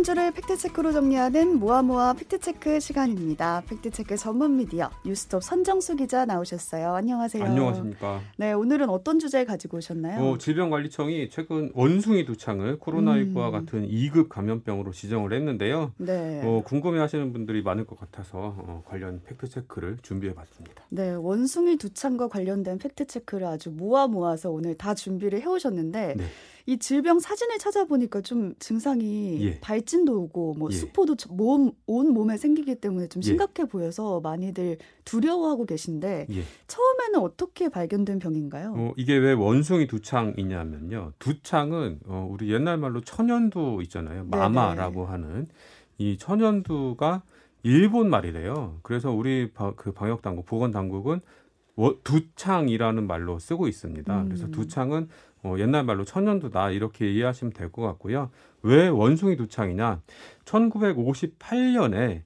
[0.00, 3.62] 한 주를 팩트체크로 정리하는 모아모아 팩트체크 시간입니다.
[3.66, 6.94] 팩트체크 전문 미디어 뉴스톱 선정수 기자 나오셨어요.
[6.94, 7.44] 안녕하세요.
[7.44, 8.22] 안녕하십니까.
[8.38, 10.24] 네, 오늘은 어떤 주제 가지고 오셨나요?
[10.24, 13.52] 어, 질병관리청이 최근 원숭이 두창을 코로나19와 음.
[13.52, 15.92] 같은 2급 감염병으로 지정을 했는데요.
[15.98, 16.40] 네.
[16.46, 20.82] 어, 궁금해하시는 분들이 많을 것 같아서 어, 관련 팩트체크를 준비해봤습니다.
[20.88, 26.24] 네, 원숭이 두창과 관련된 팩트체크를 아주 모아 모아서 오늘 다 준비를 해오셨는데 네.
[26.70, 29.58] 이 질병 사진을 찾아보니까 좀 증상이 예.
[29.58, 30.76] 발진도 오고 뭐 예.
[30.76, 33.26] 수포도 몸, 온 몸에 생기기 때문에 좀 예.
[33.26, 33.64] 심각해 예.
[33.64, 36.42] 보여서 많이들 두려워하고 계신데 예.
[36.68, 38.74] 처음에는 어떻게 발견된 병인가요?
[38.76, 41.14] 어, 이게 왜 원숭이 두창이냐면요.
[41.18, 44.26] 두창은 어, 우리 옛날 말로 천연두 있잖아요.
[44.26, 45.10] 마마라고 네네.
[45.10, 45.46] 하는
[45.98, 47.24] 이 천연두가
[47.64, 48.78] 일본 말이래요.
[48.84, 51.20] 그래서 우리 바, 그 방역 당국, 보건 당국은
[52.04, 54.22] 두창이라는 말로 쓰고 있습니다.
[54.22, 54.24] 음.
[54.26, 55.08] 그래서 두창은
[55.42, 58.30] 어, 옛날 말로 천연두다 이렇게 이해하시면 될 것 같고요.
[58.62, 60.02] 왜 원숭이 두창이냐?
[60.44, 62.22] 1958년에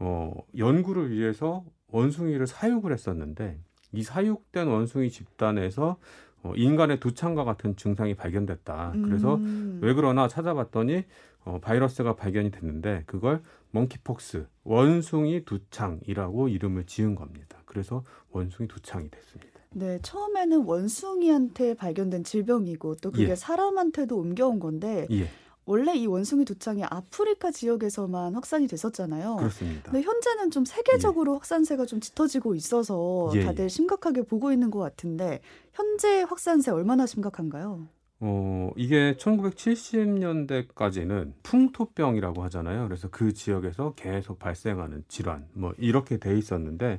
[0.00, 3.58] 어, 연구를 위해서 원숭이를 사육을 했었는데
[3.92, 5.96] 이 사육된 원숭이 집단에서
[6.42, 8.92] 어, 인간의 두창과 같은 증상이 발견됐다.
[9.04, 9.80] 그래서 음.
[9.82, 11.04] 왜 그러나 찾아봤더니
[11.44, 17.58] 어, 바이러스가 발견이 됐는데 그걸 멍키폭스 원숭이 두창이라고 이름을 지은 겁니다.
[17.64, 19.57] 그래서 원숭이 두창이 됐습니다.
[19.74, 23.34] 네, 처음에는 원숭이한테 발견된 질병이고 또 그게 예.
[23.36, 25.28] 사람한테도 옮겨온 건데 예.
[25.66, 29.36] 원래 이 원숭이 두창이 아프리카 지역에서만 확산이 됐었잖아요.
[29.36, 29.90] 그렇습니다.
[29.92, 31.36] 근데 현재는 좀 세계적으로 예.
[31.36, 33.44] 확산세가 좀 짙어지고 있어서 예, 예.
[33.44, 35.40] 다들 심각하게 보고 있는 것 같은데
[35.74, 37.86] 현재 확산세 얼마나 심각한가요?
[38.20, 42.88] 어, 이게 1970년대까지는 풍토병이라고 하잖아요.
[42.88, 46.98] 그래서 그 지역에서 계속 발생하는 질환, 뭐, 이렇게 돼 있었는데,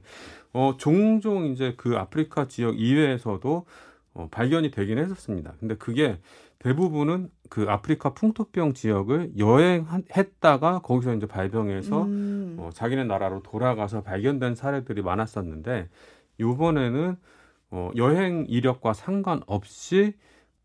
[0.53, 3.65] 어, 종종 이제 그 아프리카 지역 이외에서도
[4.13, 5.55] 어, 발견이 되긴 했었습니다.
[5.59, 6.17] 근데 그게
[6.59, 12.55] 대부분은 그 아프리카 풍토병 지역을 여행했다가 거기서 이제 발병해서 음.
[12.59, 15.89] 어, 자기네 나라로 돌아가서 발견된 사례들이 많았었는데,
[16.39, 17.17] 요번에는
[17.71, 20.13] 어, 여행 이력과 상관없이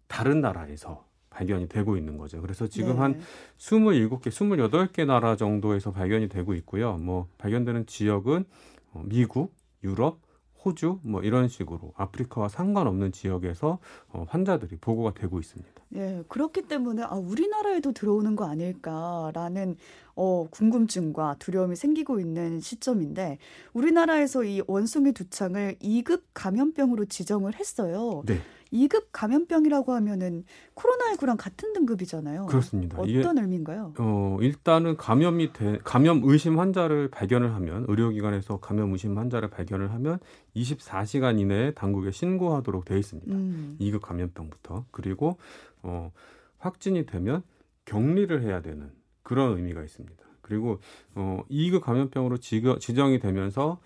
[0.07, 2.41] 다른 나라에서 발견이 되고 있는 거죠.
[2.41, 2.99] 그래서 지금 네.
[3.01, 3.23] 한
[3.59, 6.97] 27개, 28개 나라 정도에서 발견이 되고 있고요.
[6.97, 8.45] 뭐 발견되는 지역은
[8.93, 10.21] 어, 미국, 유럽,
[10.65, 13.79] 호주 뭐 이런 식으로 아프리카와 상관없는 지역에서
[14.09, 15.73] 어, 환자들이 보고가 되고 있습니다.
[15.97, 19.77] 예, 그렇기 때문에 아, 우리나라에도 들어오는 거 아닐까라는
[20.17, 23.39] 어, 궁금증과 두려움이 생기고 있는 시점인데
[23.75, 28.23] 우리나라에서 이 원숭이 두창을 2급 감염병으로 지정을 했어요.
[28.27, 28.41] 네.
[28.75, 32.47] 2급 감염병이라고 하면은 코로나19랑 같은 등급이잖아요.
[32.47, 32.99] 그렇습니다.
[32.99, 33.95] 어떤 의미인가요?
[33.99, 40.19] 어, 일단은 감염이 돼, 감염 의심 환자를 발견을 하면 의료기관에서 감염 의심 환자를 발견을 하면
[40.57, 43.33] 24시간 이내에 당국에 신고하도록 돼 있습니다.
[43.33, 43.77] 음.
[43.81, 44.87] 2급 감염병부터.
[44.91, 45.39] 그리고
[45.83, 46.11] 어,
[46.59, 47.43] 확진이 되면
[47.85, 48.91] 격리를 해야 되는
[49.23, 50.25] 그런 의미가 있습니다.
[50.41, 50.81] 그리고
[51.15, 53.79] 어, 2급 감염병으로 지정이 되면서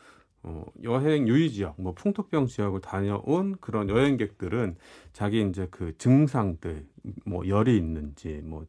[0.42, 4.76] 어, 여행 유의 지역, 뭐 풍토병 지역을 다녀온 그런 여행객들은
[5.12, 6.86] 자기 이제 그 증상들,
[7.24, 8.64] 뭐 열이 있는지, 뭐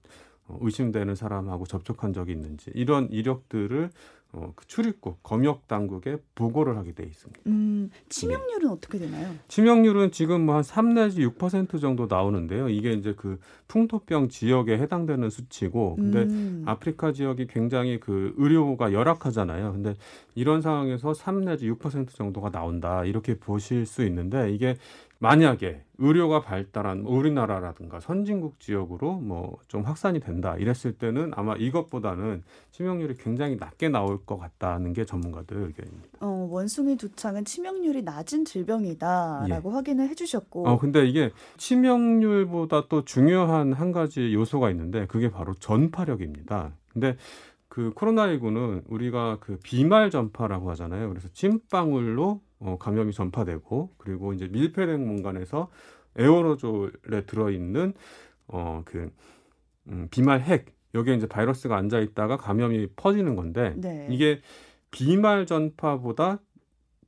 [0.49, 3.91] 어, 의심되는 사람하고 접촉한 적이 있는지 이런 이력들을
[4.31, 7.41] 어, 그 출입국 검역 당국에 보고를 하게 돼 있습니다.
[7.47, 8.73] 음, 치명률은 네.
[8.73, 9.33] 어떻게 되나요?
[9.47, 12.69] 치명률은 지금 뭐 한 3 내지 6% 정도 나오는데요.
[12.69, 16.63] 이게 이제 그 풍토병 지역에 해당되는 수치고, 근데 음.
[16.67, 19.73] 아프리카 지역이 굉장히 그 의료가 열악하잖아요.
[19.73, 19.95] 근데
[20.35, 24.77] 이런 상황에서 3 내지 6% 정도가 나온다 이렇게 보실 수 있는데 이게
[25.19, 33.17] 만약에 의료가 발달한 우리나라라든가 선진국 지역으로 뭐 좀 확산이 된다 이랬을 때는 아마 이것보다는 치명률이
[33.17, 36.17] 굉장히 낮게 나올 것 같다는 게 전문가들 의견입니다.
[36.21, 39.73] 어, 원숭이 두창은 치명률이 낮은 질병이다라고 예.
[39.73, 40.67] 확인을 해주셨고.
[40.67, 46.71] 어, 근데 이게 치명률보다 또 중요한 한 가지 요소가 있는데 그게 바로 전파력입니다.
[46.91, 47.15] 근데
[47.67, 51.09] 그 코로나19는 우리가 그 비말 전파라고 하잖아요.
[51.09, 55.69] 그래서 찐방울로 어, 감염이 전파되고 그리고 이제 밀폐된 공간에서
[56.17, 57.93] 에어로졸에 들어있는
[58.47, 59.11] 어, 그
[59.87, 64.07] 음, 비말 핵 여기에 이제 바이러스가 앉아 있다가 감염이 퍼지는 건데 네.
[64.09, 64.41] 이게
[64.91, 66.39] 비말 전파보다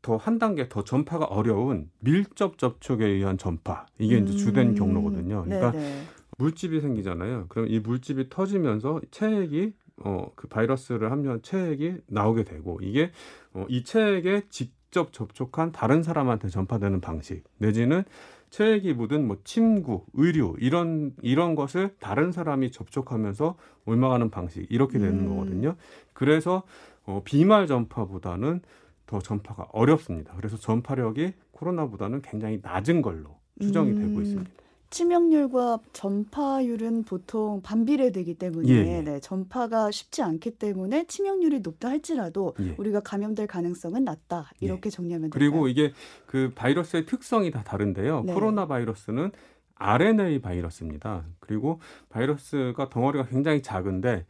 [0.02, 4.24] 더 한 단계 더 전파가 어려운 밀접 접촉에 의한 전파 이게 음.
[4.24, 4.76] 이제 주된 음.
[4.76, 5.44] 경로거든요.
[5.44, 6.04] 그러니까 네네.
[6.38, 7.46] 물집이 생기잖아요.
[7.50, 9.74] 그럼 이 물집이 터지면서 체액이
[10.04, 13.12] 어, 그 바이러스를 함유한 체액이 나오게 되고 이게
[13.54, 18.04] 어, 이 체액에 직 접 접촉한 다른 사람한테 전파되는 방식 내지는
[18.50, 23.56] 체액이 묻은 뭐 침구, 의류 이런 이런 것을 다른 사람이 접촉하면서
[23.86, 25.30] 옮아가는 방식 이렇게 되는 음.
[25.30, 25.76] 거거든요.
[26.14, 26.64] 그래서
[27.06, 28.62] 어, 비말 전파보다는
[29.08, 30.34] 더 전파가 어렵습니다.
[30.36, 33.96] 그래서 전파력이 코로나보다는 굉장히 낮은 걸로 추정이 음.
[33.96, 34.52] 되고 있습니다.
[34.92, 39.02] 치명률과 전파율은 보통 반비례되기 때문에 예, 예.
[39.02, 42.76] 네, 전파가 쉽지 않기 때문에 치명률이 높다 할지라도 예.
[42.78, 44.90] 우리가 감염될 가능성은 낮다 이렇게 예.
[44.92, 45.52] 정리하면 될까요?
[45.52, 45.94] 그리고 이게
[46.26, 48.24] 그 바이러스의 특성이 다 다른데요.
[48.26, 48.34] 네.
[48.34, 49.32] 코로나 바이러스는
[49.76, 51.26] RNA 바이러스입니다.
[51.40, 51.80] 그리고
[52.10, 54.26] 바이러스가 덩어리가 굉장히 작은데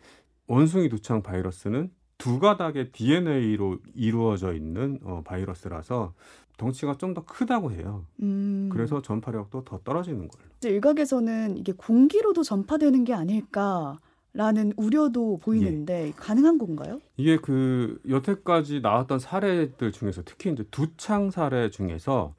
[0.48, 6.14] 원숭이 두창 바이러스는 두 가닥의 DNA로 이루어져 있는 어, 바이러스라서
[6.62, 8.06] 덩치가 좀 더 크다고 해요.
[8.22, 8.70] 음.
[8.72, 10.48] 그래서 전파력도 더 떨어지는 거예요.
[10.64, 14.00] 일각에서는 이게 공기로도 전파되는 게 아닐까
[14.34, 16.12] 라는 우려도 보이는데 예.
[16.16, 17.02] 가능한 건가요?
[17.18, 22.34] 이게 그 여태까지 나왔던 사례들 중에서 특히 이제 두창 사례 중에서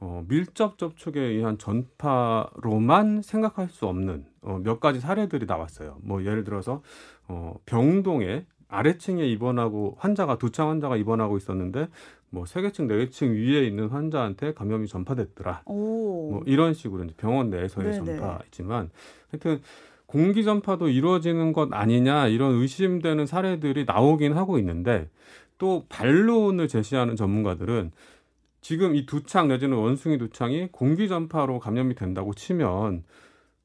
[0.00, 5.96] 어, 밀접 접촉에 의한 전파로만 생각할 수 없는 어, 몇 가지 사례들이 나왔어요.
[6.02, 6.82] 뭐 예를 들어서
[7.28, 11.88] 어, 병동에 아래층에 입원하고 환자가 두창 환자가 입원하고 있었는데
[12.30, 15.62] 뭐 세계층 네개층 위에 있는 환자한테 감염이 전파됐더라.
[15.66, 16.30] 오.
[16.30, 18.16] 뭐 이런 식으로 이제 병원 내에서의 네네.
[18.18, 18.90] 전파이지만
[19.30, 19.60] 하여튼
[20.06, 25.08] 공기 전파도 이루어지는 것 아니냐 이런 의심되는 사례들이 나오긴 하고 있는데
[25.58, 27.92] 또 반론을 제시하는 전문가들은
[28.60, 33.04] 지금 이 두 창 내지는 원숭이 두 창이 공기 전파로 감염이 된다고 치면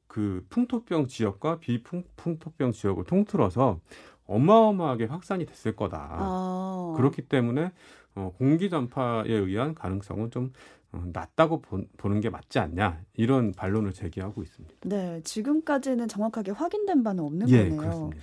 [0.06, 3.80] 그 풍토병 지역과 비풍토병 지역을 통틀어서
[4.26, 6.08] 어마어마하게 확산이 됐을 거다.
[6.10, 6.94] 아.
[6.96, 7.72] 그렇기 때문에
[8.14, 10.52] 어, 공기 전파에 의한 가능성은 좀
[10.92, 14.74] 어, 낮다고 보, 보는 게 맞지 않냐 이런 반론을 제기하고 있습니다.
[14.84, 17.80] 네, 지금까지는 정확하게 확인된 바는 없는 예, 거네요.
[17.80, 18.22] 그렇습니다.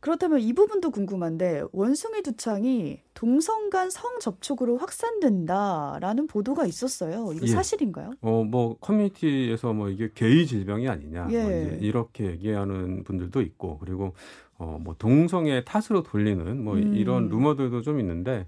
[0.00, 7.32] 그렇다면 이 부분도 궁금한데 원숭이 두창이 동성 간 성 접촉으로 확산된다라는 보도가 있었어요.
[7.34, 7.50] 이거 예.
[7.50, 8.12] 사실인가요?
[8.20, 11.42] 어, 뭐 커뮤니티에서 뭐 이게 게이 질병이 아니냐 뭐 예.
[11.42, 14.14] 뭐 이제 이렇게 얘기하는 분들도 있고 그리고
[14.56, 16.94] 어, 뭐 동성애 탓으로 돌리는 뭐 음.
[16.94, 18.46] 이런 루머들도 좀 있는데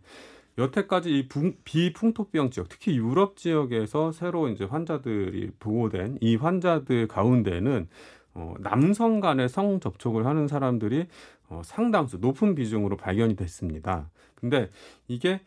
[0.58, 1.28] 여태까지 이
[1.64, 7.88] 비풍토병 지역, 특히 유럽 지역에서 새로 이제 환자들이 보고된 이 환자들 가운데는
[8.34, 11.06] 어, 남성 간의 성 접촉을 하는 사람들이
[11.48, 14.10] 어, 상당수 높은 비중으로 발견이 됐습니다.
[14.34, 14.70] 근데
[15.08, 15.40] 이게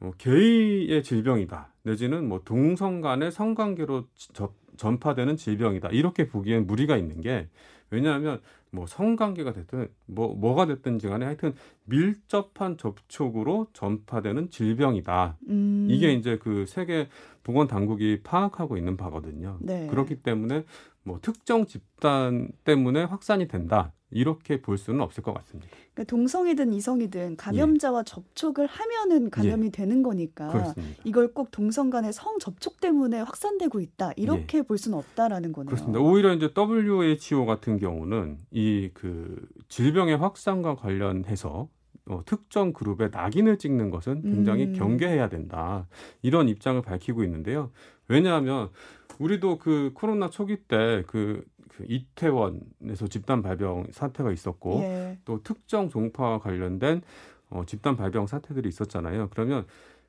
[0.00, 1.72] 어, 게이의 질병이다.
[1.82, 5.90] 내지는 뭐 동성 간의 성관계로 저, 전파되는 질병이다.
[5.90, 7.48] 이렇게 보기엔 무리가 있는 게
[7.90, 8.40] 왜냐하면
[8.70, 11.54] 뭐 성관계가 됐든 뭐 뭐가 됐든지 간에 하여튼
[11.84, 15.38] 밀접한 접촉으로 전파되는 질병이다.
[15.48, 15.86] 음.
[15.90, 17.08] 이게 이제 그 세계
[17.42, 19.56] 보건 당국이 파악하고 있는 바거든요.
[19.60, 19.86] 네.
[19.88, 20.64] 그렇기 때문에
[21.08, 23.92] 뭐 특정 집단 때문에 확산이 된다.
[24.10, 25.68] 이렇게 볼 수는 없을 것 같습니다.
[25.92, 28.04] 그러니까 동성이든 이성이든 감염자와 예.
[28.04, 29.70] 접촉을 하면은 감염이 예.
[29.70, 31.02] 되는 거니까 그렇습니다.
[31.04, 34.62] 이걸 꼭 동성 간의 성 접촉 때문에 확산되고 있다 이렇게 예.
[34.62, 35.68] 볼 수는 없다라는 거네요.
[35.68, 36.00] 그렇습니다.
[36.00, 41.68] 오히려 이제 WHO 같은 경우는 이 그 질병의 확산과 관련해서
[42.06, 44.72] 어, 특정 그룹에 낙인을 찍는 것은 굉장히 음.
[44.72, 45.86] 경계해야 된다
[46.22, 47.70] 이런 입장을 밝히고 있는데요.
[48.08, 48.70] 왜냐하면
[49.18, 55.18] 우리도 그 코로나 초기 때그 그 이태원에서 집단 발병 사태가 있었고 예.
[55.24, 57.02] 또 특정 종파와 관련된
[57.50, 59.28] 어, 집단 발병 사태들이 있었잖아요.
[59.30, 59.64] 그러면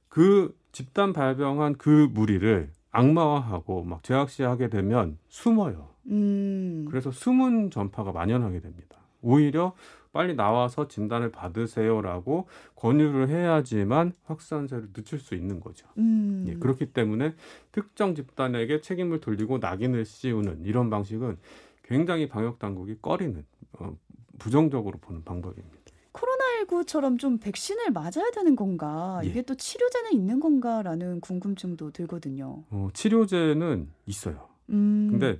[0.07, 5.89] 그 집단 발병한 그 무리를 악마화하고 막 제약시하게 되면 숨어요.
[6.07, 6.85] 음.
[6.89, 8.97] 그래서 숨은 전파가 만연하게 됩니다.
[9.21, 9.73] 오히려
[10.11, 15.87] 빨리 나와서 진단을 받으세요라고 권유를 해야지만 확산세를 늦출 수 있는 거죠.
[15.97, 16.45] 음.
[16.47, 17.35] 예, 그렇기 때문에
[17.71, 21.37] 특정 집단에게 책임을 돌리고 낙인을 씌우는 이런 방식은
[21.83, 23.95] 굉장히 방역 당국이 꺼리는 어,
[24.39, 25.79] 부정적으로 보는 방법입니다.
[26.13, 29.21] 코로나19처럼 좀 백신을 맞아야 되는 건가?
[29.23, 29.27] 예.
[29.27, 32.63] 이게 또 치료제는 있는 건가라는 궁금증도 들거든요.
[32.69, 34.49] 어, 치료제는 있어요.
[34.69, 35.09] 음.
[35.11, 35.39] 근데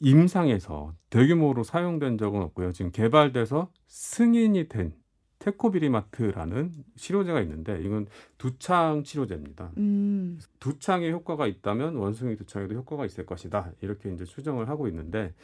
[0.00, 2.72] 임상에서 대규모로 사용된 적은 없고요.
[2.72, 4.94] 지금 개발돼서 승인이 된
[5.38, 8.06] 테코비리마트라는 치료제가 있는데 이건
[8.38, 9.72] 두창 치료제입니다.
[9.76, 10.38] 음.
[10.58, 13.72] 두창에 효과가 있다면 원숭이 두창에도 효과가 있을 것이다.
[13.82, 15.34] 이렇게 이제 추정을 하고 있는데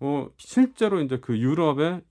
[0.00, 2.02] 어 실제로 이제 그 유럽에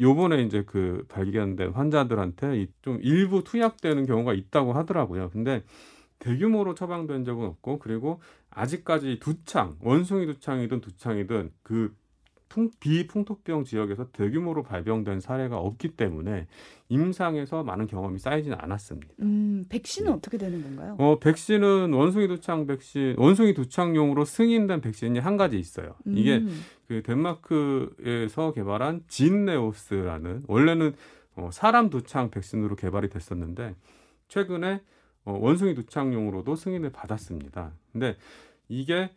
[0.00, 5.30] 요번에 이제 그 발견된 환자들한테 좀 일부 투약되는 경우가 있다고 하더라고요.
[5.30, 5.62] 근데
[6.18, 8.20] 대규모로 처방된 적은 없고 그리고
[8.50, 11.94] 아직까지 두창 원숭이 두창이든 두창이든 그
[12.48, 16.46] 풍, 비풍토병 지역에서 대규모로 발병된 사례가 없기 때문에
[16.88, 19.12] 임상에서 많은 경험이 쌓이지는 않았습니다.
[19.20, 20.16] 음, 백신은 네.
[20.16, 20.96] 어떻게 되는 건가요?
[20.98, 25.94] 어, 백신은 원숭이 두창 백신, 원숭이 두창용으로 승인된 백신이 한 가지 있어요.
[26.06, 26.16] 음.
[26.16, 26.42] 이게
[26.86, 30.94] 그 덴마크에서 개발한 진네오스라는 원래는
[31.36, 33.74] 어, 사람 두창 백신으로 개발이 됐었는데
[34.28, 34.80] 최근에 어,
[35.32, 37.72] 원숭이 두창용으로도 승인을 받았습니다.
[37.92, 38.16] 근데
[38.68, 39.10] 이게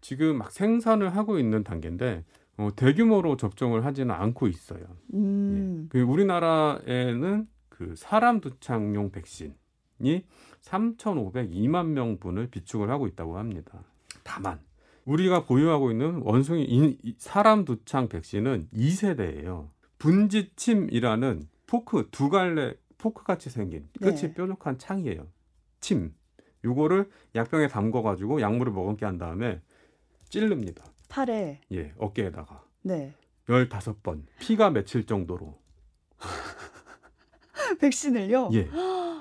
[0.00, 2.24] 지금 막 생산을 하고 있는 단계인데
[2.58, 4.84] 어, 대규모로 접종을 하지는 않고 있어요.
[5.14, 5.84] 음.
[5.84, 5.88] 예.
[5.90, 10.24] 그 우리나라에는 그 사람 두창용 백신이
[10.62, 13.84] 3,502만 명분을 비축을 하고 있다고 합니다.
[14.24, 14.58] 다만
[15.04, 19.68] 우리가 보유하고 있는 원숭이 인, 사람 두창 백신은 2세대예요.
[19.98, 24.34] 분지침이라는 포크 두 갈래 포크 같이 생긴 끝이 네.
[24.34, 25.26] 뾰족한 침이에요.
[25.80, 26.14] 침.
[26.64, 29.60] 요거를 약병에 담궈 가지고 약물을 먹게 한 다음에
[30.28, 30.84] 찌릅니다.
[31.08, 32.64] 팔에 예, 어깨에다가.
[32.82, 33.14] 네.
[33.46, 34.22] 15번.
[34.40, 35.58] 피가 맺힐 정도로.
[37.80, 38.50] 백신을요?
[38.52, 38.68] 예.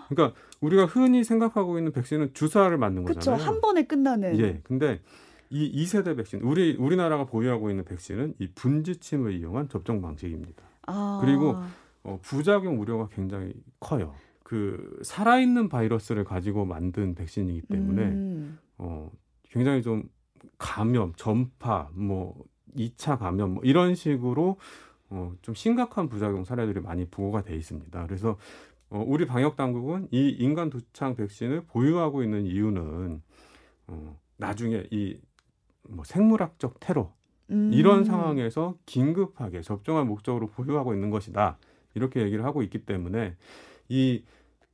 [0.09, 3.37] 그러니까 우리가 흔히 생각하고 있는 백신은 주사를 맞는 거잖아요.
[3.37, 3.51] 그렇죠.
[3.51, 4.39] 한 번에 끝나는.
[4.39, 4.59] 예.
[4.63, 5.01] 근데
[5.49, 10.63] 이 2세대 백신, 우리 우리나라가 보유하고 있는 백신은 이 분지침을 이용한 접종 방식입니다.
[10.87, 11.19] 아.
[11.21, 11.55] 그리고
[12.03, 14.13] 어, 부작용 우려가 굉장히 커요.
[14.47, 18.59] 그 살아있는 바이러스를 가지고 만든 백신이기 때문에 음.
[18.77, 19.11] 어,
[19.49, 20.09] 굉장히 좀
[20.57, 24.57] 감염, 전파, 뭐 2차 감염 뭐 이런 식으로
[25.09, 28.05] 어, 좀 심각한 부작용 사례들이 많이 보고가 돼 있습니다.
[28.05, 28.37] 그래서
[28.89, 33.21] 어, 우리 방역 당국은 이 인간 두창 백신을 보유하고 있는 이유는
[33.87, 35.17] 어, 나중에 이
[35.89, 37.13] 뭐 생물학적 테러
[37.49, 37.71] 음.
[37.73, 41.57] 이런 상황에서 긴급하게 접종할 목적으로 보유하고 있는 것이다.
[41.95, 43.35] 이렇게 얘기를 하고 있기 때문에
[43.89, 44.23] 이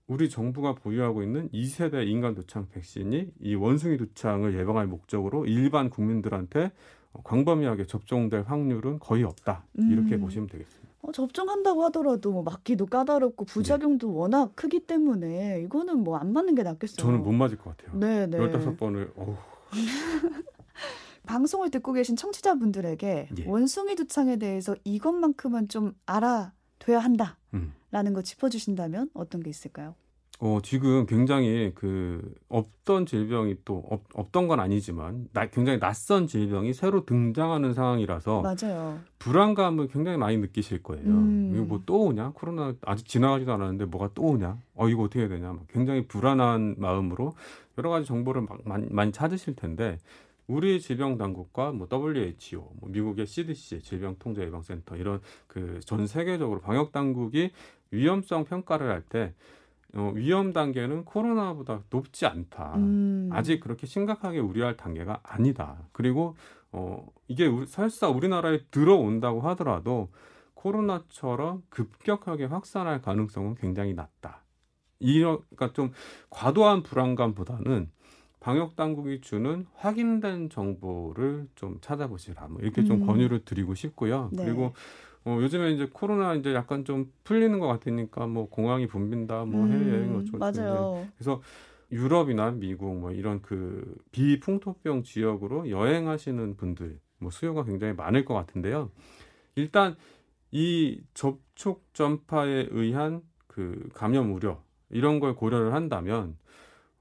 [0.08, 6.72] 우리 정부가 보유하고 있는 2세대 인간 두창 백신이 이 원숭이 두창을 예방할 목적으로 일반 국민들한테
[7.24, 9.66] 광범위하게 접종될 확률은 거의 없다.
[9.76, 10.22] 이렇게 음.
[10.22, 10.92] 보시면 되겠습니다.
[11.04, 14.14] 어, 접종한다고 하더라도 뭐 맞기도 까다롭고 부작용도 네.
[14.14, 16.98] 워낙 크기 때문에 이거는 뭐 안 맞는 게 낫겠어요.
[16.98, 17.98] 저는 못 맞을 것 같아요.
[18.00, 18.38] 네, 네.
[18.38, 19.36] 15번을 어우.
[21.26, 23.46] 방송을 듣고 계신 청취자분들에게 예.
[23.48, 27.38] 원숭이 두창에 대해서 이것만큼은 좀 알아둬야 한다
[27.94, 28.16] 라는 음.
[28.16, 29.94] 거 짚어주신다면 어떤 게 있을까요?
[30.40, 36.74] 어, 지금 굉장히 그 없던 질병이 또 없, 없던 건 아니지만 나, 굉장히 낯선 질병이
[36.74, 39.00] 새로 등장하는 상황이라서 맞아요.
[39.20, 41.06] 불안감을 굉장히 많이 느끼실 거예요.
[41.06, 41.52] 음.
[41.54, 42.32] 이거 뭐 또 오냐?
[42.34, 44.58] 코로나 아직 지나가지도 않았는데 뭐가 또 오냐?
[44.76, 45.56] 어 이거 어떻게 해야 되냐?
[45.70, 47.36] 굉장히 불안한 마음으로
[47.78, 50.00] 여러 가지 정보를 막 많이, 많이 찾으실 텐데
[50.48, 56.06] 우리 질병 당국과 뭐 WHO, 뭐 미국의 CDC 질병 통제 예방 센터 이런 그 전
[56.06, 57.52] 세계적으로 방역 당국이
[57.94, 59.34] 위험성 평가를 할때
[59.96, 62.74] 어, 위험 단계는 코로나보다 높지 않다.
[62.78, 63.30] 음.
[63.32, 65.78] 아직 그렇게 심각하게 우려할 단계가 아니다.
[65.92, 66.36] 그리고
[66.72, 70.10] 어, 이게 우, 설사 우리나라에 들어온다고 하더라도
[70.56, 74.44] 코로나처럼 급격하게 확산할 가능성은 굉장히 낮다.
[75.00, 75.92] 이런 그러니까 좀
[76.30, 77.92] 과도한 불안감보다는
[78.40, 82.48] 방역 당국이 주는 확인된 정보를 좀 찾아보시라.
[82.48, 83.08] 뭐 이렇게 좀 음.
[83.08, 84.30] 권유를 드리고 싶고요.
[84.34, 84.44] 네.
[84.44, 84.74] 그리고
[85.26, 90.16] 어, 요즘에 이제 코로나 이제 약간 좀 풀리는 것 같으니까 뭐 공항이 붐빈다, 뭐 해외여행
[90.16, 91.08] 음, 어쩌고 맞아요.
[91.16, 91.42] 그래서
[91.92, 98.92] 유럽이나 미국 뭐 이런 그 비풍토병 지역으로 여행하시는 분들 뭐 수요가 굉장히 많을 것 같은데요.
[99.56, 99.96] 일단
[100.52, 106.38] 이 접촉 전파에 의한 그 감염 우려 이런 걸 고려를 한다면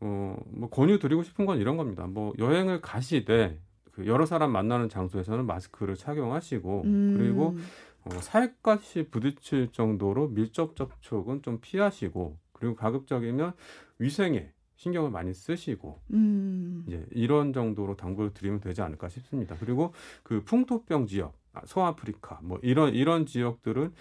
[0.00, 2.07] 어 뭐 권유 드리고 싶은 건 이런 겁니다.
[2.07, 3.59] 뭐 여행을 가시되
[3.93, 7.14] 그 여러 사람 만나는 장소에서는 마스크를 착용하시고 음.
[7.17, 7.57] 그리고
[8.04, 13.54] 어, 살갗이 부딪힐 정도로 밀접 접촉은 좀 피하시고 그리고 가급적이면
[13.99, 16.85] 위생에 신경을 많이 쓰시고 음.
[16.87, 19.56] 이제 이런 정도로 당부를 드리면 되지 않을까 싶습니다.
[19.61, 19.92] 그리고
[20.25, 23.92] 그 풍토병 지역, 아, 소아프리카 뭐 이런 이런 지역들은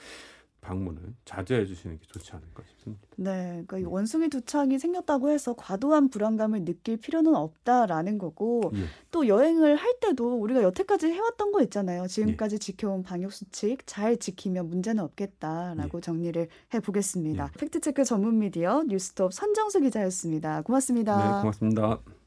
[0.61, 3.01] 방문을 자제해 주시는 게 좋지 않을까 싶습니다.
[3.17, 8.85] 네, 그러니까 이 원숭이 두창이 생겼다고 해서 과도한 불안감을 느낄 필요는 없다라는 거고 예.
[9.09, 12.07] 또 여행을 할 때도 우리가 여태까지 해왔던 거 있잖아요.
[12.07, 12.59] 지금까지 예.
[12.59, 16.01] 지켜온 방역 수칙 잘 지키면 문제는 없겠다라고 예.
[16.01, 17.49] 정리를 해보겠습니다.
[17.53, 17.59] 예.
[17.59, 20.61] 팩트체크 전문 미디어 뉴스톱 선정수 기자였습니다.
[20.61, 21.17] 고맙습니다.
[21.17, 22.20] 네, 고맙습니다.